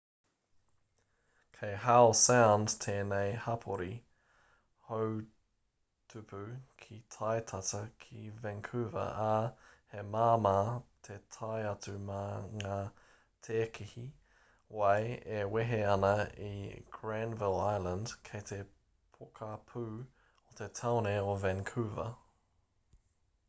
[1.55, 3.89] kei howe sound tēnei hapori
[4.87, 6.39] houtupu
[6.83, 9.37] ki tai tata ki vancouver ā
[9.93, 10.55] he māmā
[11.09, 12.23] te tae atu mā
[12.63, 12.79] ngā
[13.49, 14.07] tēkehi
[14.81, 14.97] wai
[15.41, 16.13] e wehe ana
[16.51, 18.61] i granville island kei te
[19.19, 22.11] pokapū o te tāone o vancouver